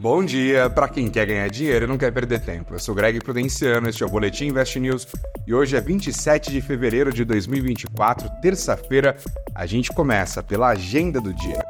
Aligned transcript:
Bom 0.00 0.24
dia 0.24 0.70
para 0.70 0.88
quem 0.88 1.10
quer 1.10 1.26
ganhar 1.26 1.50
dinheiro 1.50 1.84
e 1.84 1.88
não 1.88 1.98
quer 1.98 2.12
perder 2.12 2.38
tempo. 2.38 2.72
Eu 2.72 2.78
sou 2.78 2.94
Greg 2.94 3.18
Prudenciano, 3.18 3.88
este 3.88 4.04
é 4.04 4.06
o 4.06 4.08
Boletim 4.08 4.44
Invest 4.44 4.78
News 4.78 5.08
e 5.44 5.52
hoje 5.52 5.76
é 5.76 5.80
27 5.80 6.52
de 6.52 6.60
fevereiro 6.60 7.12
de 7.12 7.24
2024, 7.24 8.30
terça-feira. 8.40 9.16
A 9.52 9.66
gente 9.66 9.90
começa 9.90 10.40
pela 10.40 10.68
agenda 10.68 11.20
do 11.20 11.34
dia. 11.34 11.64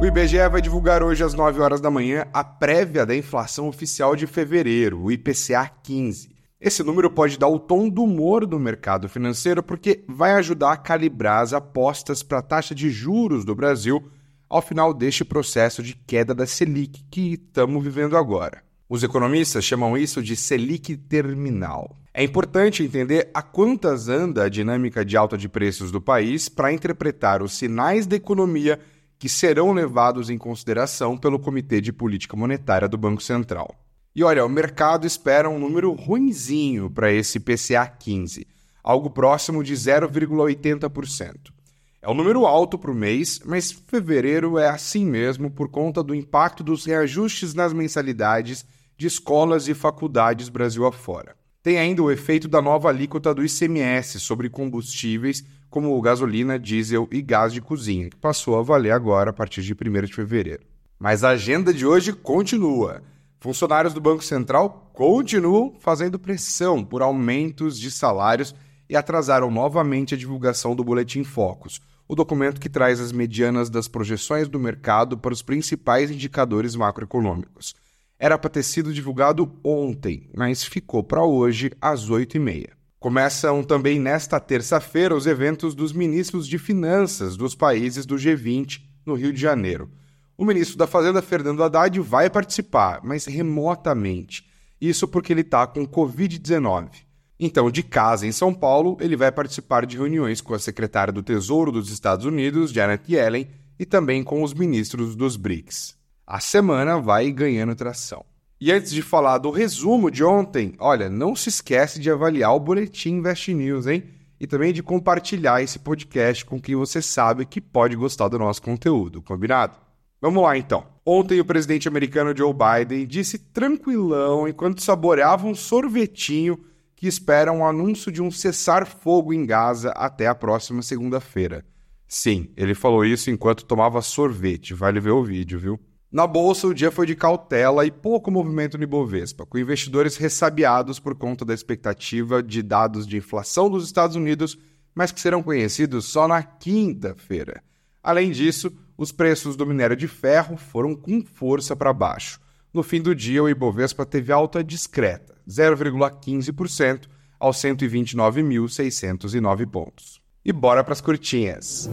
O 0.00 0.06
IBGE 0.06 0.48
vai 0.50 0.62
divulgar 0.62 1.02
hoje 1.02 1.22
às 1.22 1.34
9 1.34 1.60
horas 1.60 1.78
da 1.78 1.90
manhã 1.90 2.24
a 2.32 2.42
prévia 2.42 3.04
da 3.04 3.14
inflação 3.14 3.68
oficial 3.68 4.16
de 4.16 4.26
fevereiro, 4.26 5.02
o 5.02 5.12
IPCA 5.12 5.70
15. 5.82 6.30
Esse 6.58 6.82
número 6.82 7.10
pode 7.10 7.38
dar 7.38 7.48
o 7.48 7.58
tom 7.58 7.90
do 7.90 8.02
humor 8.02 8.46
do 8.46 8.58
mercado 8.58 9.10
financeiro 9.10 9.62
porque 9.62 10.04
vai 10.08 10.32
ajudar 10.32 10.72
a 10.72 10.76
calibrar 10.78 11.42
as 11.42 11.52
apostas 11.52 12.22
para 12.22 12.38
a 12.38 12.42
taxa 12.42 12.74
de 12.74 12.88
juros 12.88 13.44
do 13.44 13.54
Brasil 13.54 14.10
ao 14.50 14.60
final 14.60 14.92
deste 14.92 15.24
processo 15.24 15.80
de 15.80 15.94
queda 15.94 16.34
da 16.34 16.44
Selic 16.44 17.04
que 17.08 17.34
estamos 17.34 17.84
vivendo 17.84 18.16
agora. 18.16 18.64
Os 18.88 19.04
economistas 19.04 19.64
chamam 19.64 19.96
isso 19.96 20.20
de 20.20 20.34
Selic 20.34 20.96
terminal. 20.96 21.96
É 22.12 22.24
importante 22.24 22.82
entender 22.82 23.30
a 23.32 23.40
quantas 23.40 24.08
anda 24.08 24.42
a 24.42 24.48
dinâmica 24.48 25.04
de 25.04 25.16
alta 25.16 25.38
de 25.38 25.48
preços 25.48 25.92
do 25.92 26.00
país 26.00 26.48
para 26.48 26.72
interpretar 26.72 27.40
os 27.40 27.56
sinais 27.56 28.04
da 28.08 28.16
economia 28.16 28.80
que 29.16 29.28
serão 29.28 29.72
levados 29.72 30.28
em 30.28 30.36
consideração 30.36 31.16
pelo 31.16 31.38
Comitê 31.38 31.80
de 31.80 31.92
Política 31.92 32.36
Monetária 32.36 32.88
do 32.88 32.98
Banco 32.98 33.22
Central. 33.22 33.72
E 34.16 34.24
olha, 34.24 34.44
o 34.44 34.48
mercado 34.48 35.06
espera 35.06 35.48
um 35.48 35.60
número 35.60 35.92
ruinzinho 35.92 36.90
para 36.90 37.12
esse 37.12 37.38
PCA 37.38 37.86
15, 37.86 38.44
algo 38.82 39.08
próximo 39.10 39.62
de 39.62 39.74
0,80%. 39.74 41.59
É 42.02 42.08
um 42.08 42.14
número 42.14 42.46
alto 42.46 42.78
para 42.78 42.90
o 42.90 42.94
mês, 42.94 43.40
mas 43.44 43.70
fevereiro 43.70 44.58
é 44.58 44.66
assim 44.66 45.04
mesmo 45.04 45.50
por 45.50 45.68
conta 45.68 46.02
do 46.02 46.14
impacto 46.14 46.64
dos 46.64 46.86
reajustes 46.86 47.52
nas 47.52 47.74
mensalidades 47.74 48.64
de 48.96 49.06
escolas 49.06 49.68
e 49.68 49.74
faculdades 49.74 50.48
Brasil 50.48 50.86
afora. 50.86 51.36
Tem 51.62 51.78
ainda 51.78 52.02
o 52.02 52.10
efeito 52.10 52.48
da 52.48 52.62
nova 52.62 52.88
alíquota 52.88 53.34
do 53.34 53.44
ICMS 53.44 54.18
sobre 54.18 54.48
combustíveis 54.48 55.44
como 55.68 56.00
gasolina, 56.00 56.58
diesel 56.58 57.06
e 57.12 57.20
gás 57.20 57.52
de 57.52 57.60
cozinha, 57.60 58.08
que 58.08 58.16
passou 58.16 58.58
a 58.58 58.62
valer 58.62 58.92
agora 58.92 59.28
a 59.28 59.34
partir 59.34 59.60
de 59.60 59.74
1 59.74 60.06
de 60.06 60.14
fevereiro. 60.14 60.62
Mas 60.98 61.22
a 61.22 61.30
agenda 61.30 61.72
de 61.72 61.84
hoje 61.84 62.14
continua. 62.14 63.02
Funcionários 63.40 63.92
do 63.92 64.00
Banco 64.00 64.24
Central 64.24 64.90
continuam 64.94 65.74
fazendo 65.78 66.18
pressão 66.18 66.82
por 66.82 67.02
aumentos 67.02 67.78
de 67.78 67.90
salários 67.90 68.54
e 68.90 68.96
atrasaram 68.96 69.52
novamente 69.52 70.14
a 70.14 70.18
divulgação 70.18 70.74
do 70.74 70.82
Boletim 70.82 71.22
Focus, 71.22 71.80
o 72.08 72.16
documento 72.16 72.60
que 72.60 72.68
traz 72.68 72.98
as 72.98 73.12
medianas 73.12 73.70
das 73.70 73.86
projeções 73.86 74.48
do 74.48 74.58
mercado 74.58 75.16
para 75.16 75.32
os 75.32 75.42
principais 75.42 76.10
indicadores 76.10 76.74
macroeconômicos. 76.74 77.76
Era 78.18 78.36
para 78.36 78.50
ter 78.50 78.64
sido 78.64 78.92
divulgado 78.92 79.56
ontem, 79.62 80.28
mas 80.36 80.64
ficou 80.64 81.04
para 81.04 81.22
hoje 81.22 81.70
às 81.80 82.10
8h30. 82.10 82.70
Começam 82.98 83.62
também 83.62 84.00
nesta 84.00 84.40
terça-feira 84.40 85.14
os 85.14 85.24
eventos 85.24 85.72
dos 85.72 85.92
ministros 85.92 86.48
de 86.48 86.58
finanças 86.58 87.36
dos 87.36 87.54
países 87.54 88.04
do 88.04 88.16
G20 88.16 88.80
no 89.06 89.14
Rio 89.14 89.32
de 89.32 89.40
Janeiro. 89.40 89.88
O 90.36 90.44
ministro 90.44 90.76
da 90.76 90.88
Fazenda, 90.88 91.22
Fernando 91.22 91.62
Haddad, 91.62 92.00
vai 92.00 92.28
participar, 92.28 93.00
mas 93.04 93.24
remotamente. 93.24 94.50
Isso 94.80 95.06
porque 95.06 95.32
ele 95.32 95.42
está 95.42 95.64
com 95.64 95.86
Covid-19. 95.86 97.09
Então, 97.42 97.70
de 97.70 97.82
casa 97.82 98.26
em 98.26 98.32
São 98.32 98.52
Paulo, 98.52 98.98
ele 99.00 99.16
vai 99.16 99.32
participar 99.32 99.86
de 99.86 99.96
reuniões 99.96 100.42
com 100.42 100.52
a 100.52 100.58
secretária 100.58 101.10
do 101.10 101.22
Tesouro 101.22 101.72
dos 101.72 101.90
Estados 101.90 102.26
Unidos, 102.26 102.70
Janet 102.70 103.10
Yellen, 103.10 103.48
e 103.78 103.86
também 103.86 104.22
com 104.22 104.42
os 104.42 104.52
ministros 104.52 105.16
dos 105.16 105.36
BRICS. 105.36 105.96
A 106.26 106.38
semana 106.38 107.00
vai 107.00 107.32
ganhando 107.32 107.74
tração. 107.74 108.26
E 108.60 108.70
antes 108.70 108.92
de 108.92 109.00
falar 109.00 109.38
do 109.38 109.50
resumo 109.50 110.10
de 110.10 110.22
ontem, 110.22 110.74
olha, 110.78 111.08
não 111.08 111.34
se 111.34 111.48
esquece 111.48 111.98
de 111.98 112.10
avaliar 112.10 112.54
o 112.54 112.60
Boletim 112.60 113.14
Invest 113.14 113.54
News, 113.54 113.86
hein? 113.86 114.04
E 114.38 114.46
também 114.46 114.70
de 114.70 114.82
compartilhar 114.82 115.62
esse 115.62 115.78
podcast 115.78 116.44
com 116.44 116.60
quem 116.60 116.76
você 116.76 117.00
sabe 117.00 117.46
que 117.46 117.58
pode 117.58 117.96
gostar 117.96 118.28
do 118.28 118.38
nosso 118.38 118.60
conteúdo, 118.60 119.22
combinado? 119.22 119.78
Vamos 120.20 120.42
lá 120.42 120.58
então. 120.58 120.84
Ontem 121.06 121.40
o 121.40 121.44
presidente 121.44 121.88
americano 121.88 122.36
Joe 122.36 122.52
Biden 122.52 123.06
disse 123.06 123.38
tranquilão 123.38 124.46
enquanto 124.46 124.82
saboreava 124.82 125.46
um 125.46 125.54
sorvetinho 125.54 126.58
que 127.00 127.08
espera 127.08 127.50
um 127.50 127.64
anúncio 127.64 128.12
de 128.12 128.20
um 128.20 128.30
cessar-fogo 128.30 129.32
em 129.32 129.46
Gaza 129.46 129.88
até 129.92 130.26
a 130.26 130.34
próxima 130.34 130.82
segunda-feira. 130.82 131.64
Sim, 132.06 132.52
ele 132.54 132.74
falou 132.74 133.06
isso 133.06 133.30
enquanto 133.30 133.64
tomava 133.64 134.02
sorvete, 134.02 134.74
vale 134.74 135.00
ver 135.00 135.12
o 135.12 135.24
vídeo, 135.24 135.58
viu? 135.58 135.80
Na 136.12 136.26
bolsa, 136.26 136.66
o 136.66 136.74
dia 136.74 136.90
foi 136.90 137.06
de 137.06 137.16
cautela 137.16 137.86
e 137.86 137.90
pouco 137.90 138.30
movimento 138.30 138.76
no 138.76 138.84
Ibovespa, 138.84 139.46
com 139.46 139.56
investidores 139.56 140.18
ressabiados 140.18 141.00
por 141.00 141.14
conta 141.14 141.42
da 141.42 141.54
expectativa 141.54 142.42
de 142.42 142.62
dados 142.62 143.06
de 143.06 143.16
inflação 143.16 143.70
dos 143.70 143.86
Estados 143.86 144.14
Unidos, 144.14 144.58
mas 144.94 145.10
que 145.10 145.22
serão 145.22 145.42
conhecidos 145.42 146.04
só 146.04 146.28
na 146.28 146.42
quinta-feira. 146.42 147.62
Além 148.02 148.30
disso, 148.30 148.70
os 148.98 149.10
preços 149.10 149.56
do 149.56 149.64
minério 149.64 149.96
de 149.96 150.06
ferro 150.06 150.58
foram 150.58 150.94
com 150.94 151.24
força 151.24 151.74
para 151.74 151.94
baixo. 151.94 152.38
No 152.74 152.82
fim 152.82 153.00
do 153.00 153.14
dia, 153.14 153.42
o 153.42 153.48
Ibovespa 153.48 154.04
teve 154.04 154.30
alta 154.30 154.62
discreta, 154.62 155.39
0,15%, 155.50 157.08
aos 157.38 157.56
129.609 157.56 159.66
pontos. 159.66 160.20
E 160.44 160.52
bora 160.52 160.84
para 160.84 160.92
as 160.92 161.00
curtinhas. 161.00 161.90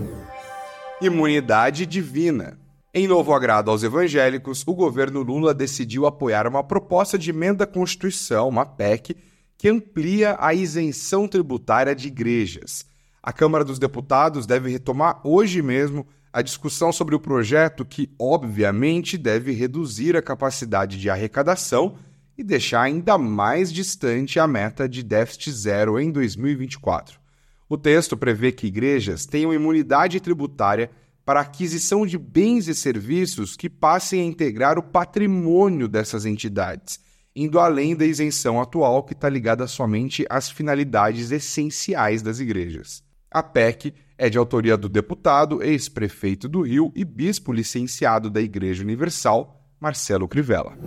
Imunidade 1.02 1.86
divina. 1.86 2.60
Em 2.94 3.08
novo 3.08 3.34
agrado 3.34 3.72
aos 3.72 3.84
evangélicos, 3.84 4.64
o 4.66 4.74
governo 4.74 5.22
Lula 5.22 5.54
decidiu 5.54 6.06
apoiar 6.06 6.48
uma 6.48 6.64
proposta 6.64 7.18
de 7.18 7.30
emenda 7.30 7.64
à 7.64 7.68
Constituição, 7.68 8.50
uma 8.50 8.66
PEC, 8.66 9.16
que 9.58 9.70
amplia 9.70 10.36
a 10.40 10.54
isenção 10.54 11.28
tributária 11.28 11.96
de 11.96 12.08
igrejas. 12.08 12.86
A 13.22 13.34
Câmara 13.34 13.64
dos 13.64 13.80
Deputados 13.80 14.46
deve 14.46 14.70
retomar 14.70 15.20
hoje 15.24 15.62
mesmo 15.62 16.06
a 16.32 16.42
discussão 16.42 16.92
sobre 16.92 17.16
o 17.16 17.20
projeto 17.20 17.86
que, 17.86 18.10
obviamente, 18.20 19.18
deve 19.18 19.52
reduzir 19.52 20.16
a 20.16 20.22
capacidade 20.22 21.00
de 21.00 21.10
arrecadação 21.10 21.96
e 22.38 22.44
deixar 22.44 22.82
ainda 22.82 23.18
mais 23.18 23.74
distante 23.74 24.40
a 24.40 24.48
meta 24.48 24.88
de 24.88 25.02
déficit 25.02 25.52
zero 25.52 26.00
em 26.00 26.12
2024. 26.12 27.20
O 27.68 27.78
texto 27.78 28.16
prevê 28.16 28.52
que 28.52 28.68
igrejas 28.68 29.26
tenham 29.26 29.54
imunidade 29.54 30.20
tributária 30.20 30.92
para 31.26 31.42
aquisição 31.42 32.06
de 32.06 32.18
bens 32.18 32.68
e 32.70 32.76
serviços 32.76 33.58
que 33.58 33.70
passem 33.70 34.22
a 34.22 34.24
integrar 34.24 34.80
o 34.80 34.84
patrimônio 34.84 35.88
dessas 35.88 36.26
entidades, 36.26 37.02
indo 37.36 37.60
além 37.60 37.96
da 37.96 38.06
isenção 38.06 38.62
atual 38.62 39.04
que 39.04 39.12
está 39.12 39.28
ligada 39.28 39.68
somente 39.68 40.26
às 40.30 40.50
finalidades 40.50 41.32
essenciais 41.32 42.22
das 42.22 42.40
igrejas. 42.40 43.04
A 43.30 43.44
PEC 43.44 43.94
é 44.18 44.30
de 44.30 44.38
autoria 44.38 44.78
do 44.78 44.88
deputado, 44.88 45.62
ex-prefeito 45.62 46.48
do 46.48 46.62
Rio 46.62 46.94
e 46.96 47.04
bispo 47.04 47.52
licenciado 47.52 48.30
da 48.30 48.42
Igreja 48.42 48.82
Universal, 48.82 49.62
Marcelo 49.80 50.28
Crivella. 50.28 50.78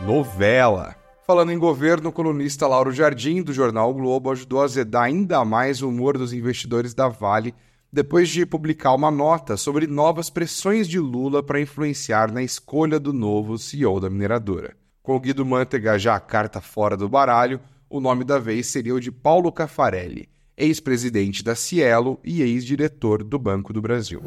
Novela. 0.00 0.94
Falando 1.26 1.52
em 1.52 1.58
governo, 1.58 2.10
o 2.10 2.12
colunista 2.12 2.66
Lauro 2.66 2.92
Jardim, 2.92 3.42
do 3.42 3.52
jornal 3.52 3.90
o 3.90 3.94
Globo, 3.94 4.30
ajudou 4.30 4.60
a 4.60 4.64
azedar 4.64 5.04
ainda 5.04 5.42
mais 5.42 5.80
o 5.80 5.88
humor 5.88 6.18
dos 6.18 6.34
investidores 6.34 6.92
da 6.92 7.08
Vale 7.08 7.54
depois 7.90 8.28
de 8.28 8.44
publicar 8.44 8.94
uma 8.94 9.10
nota 9.10 9.56
sobre 9.56 9.86
novas 9.86 10.28
pressões 10.28 10.86
de 10.86 10.98
Lula 10.98 11.42
para 11.42 11.60
influenciar 11.60 12.30
na 12.30 12.42
escolha 12.42 13.00
do 13.00 13.10
novo 13.10 13.56
CEO 13.56 13.98
da 13.98 14.10
mineradora. 14.10 14.76
Com 15.02 15.18
Guido 15.18 15.46
Mantega 15.46 15.98
já 15.98 16.14
a 16.14 16.20
carta 16.20 16.60
fora 16.60 16.94
do 16.94 17.08
baralho, 17.08 17.58
o 17.88 17.98
nome 17.98 18.22
da 18.22 18.38
vez 18.38 18.66
seria 18.66 18.94
o 18.94 19.00
de 19.00 19.10
Paulo 19.10 19.50
Cafarelli, 19.50 20.28
ex-presidente 20.58 21.42
da 21.42 21.54
Cielo 21.54 22.20
e 22.22 22.42
ex-diretor 22.42 23.24
do 23.24 23.38
Banco 23.38 23.72
do 23.72 23.80
Brasil. 23.80 24.20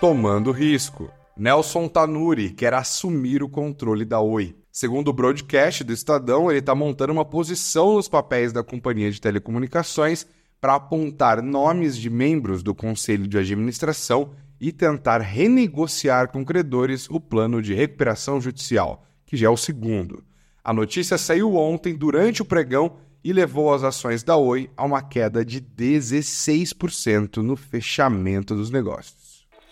Tomando 0.00 0.52
risco. 0.52 1.10
Nelson 1.36 1.88
Tanuri 1.88 2.50
quer 2.50 2.72
assumir 2.72 3.42
o 3.42 3.48
controle 3.48 4.04
da 4.04 4.20
Oi. 4.20 4.54
Segundo 4.76 5.08
o 5.08 5.12
broadcast 5.14 5.82
do 5.84 5.92
Estadão, 5.94 6.50
ele 6.50 6.58
está 6.58 6.74
montando 6.74 7.10
uma 7.10 7.24
posição 7.24 7.94
nos 7.94 8.10
papéis 8.10 8.52
da 8.52 8.62
companhia 8.62 9.10
de 9.10 9.18
telecomunicações 9.18 10.26
para 10.60 10.74
apontar 10.74 11.40
nomes 11.40 11.96
de 11.96 12.10
membros 12.10 12.62
do 12.62 12.74
conselho 12.74 13.26
de 13.26 13.38
administração 13.38 14.32
e 14.60 14.70
tentar 14.70 15.22
renegociar 15.22 16.30
com 16.30 16.44
credores 16.44 17.08
o 17.08 17.18
plano 17.18 17.62
de 17.62 17.72
recuperação 17.72 18.38
judicial, 18.38 19.02
que 19.24 19.34
já 19.34 19.46
é 19.46 19.50
o 19.50 19.56
segundo. 19.56 20.22
A 20.62 20.74
notícia 20.74 21.16
saiu 21.16 21.56
ontem 21.56 21.94
durante 21.94 22.42
o 22.42 22.44
pregão 22.44 22.98
e 23.24 23.32
levou 23.32 23.72
as 23.72 23.82
ações 23.82 24.22
da 24.22 24.36
Oi 24.36 24.68
a 24.76 24.84
uma 24.84 25.00
queda 25.00 25.42
de 25.42 25.58
16% 25.58 27.38
no 27.38 27.56
fechamento 27.56 28.54
dos 28.54 28.70
negócios. 28.70 29.25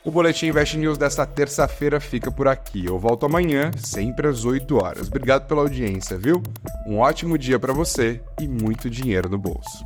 O 0.04 0.10
Boletim 0.10 0.48
Invest 0.48 0.76
News 0.76 0.98
desta 0.98 1.24
terça-feira 1.24 1.98
fica 1.98 2.30
por 2.30 2.46
aqui. 2.46 2.84
Eu 2.84 2.98
volto 2.98 3.24
amanhã, 3.24 3.70
sempre 3.78 4.28
às 4.28 4.44
8 4.44 4.76
horas. 4.76 5.08
Obrigado 5.08 5.46
pela 5.46 5.62
audiência, 5.62 6.18
viu? 6.18 6.42
Um 6.86 6.98
ótimo 6.98 7.38
dia 7.38 7.58
para 7.58 7.72
você 7.72 8.20
e 8.38 8.46
muito 8.46 8.90
dinheiro 8.90 9.30
no 9.30 9.38
bolso. 9.38 9.82